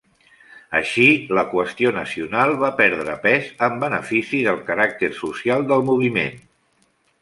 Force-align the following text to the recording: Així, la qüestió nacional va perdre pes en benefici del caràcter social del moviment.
Així, 0.79 1.05
la 1.39 1.43
qüestió 1.51 1.91
nacional 1.99 2.55
va 2.65 2.71
perdre 2.81 3.19
pes 3.29 3.53
en 3.71 3.79
benefici 3.87 4.43
del 4.51 4.61
caràcter 4.73 5.15
social 5.23 5.67
del 5.73 5.91
moviment. 5.95 6.47